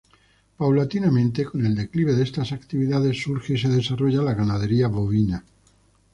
Paulatinamente, 0.57 1.45
con 1.45 1.63
el 1.63 1.75
declive 1.75 2.13
de 2.15 2.23
estas 2.23 2.53
actividades, 2.53 3.21
surge 3.21 3.53
y 3.53 3.59
se 3.59 3.69
desarrolla 3.69 4.23
la 4.23 4.33
ganadería 4.33 4.87
bovina. 4.87 5.43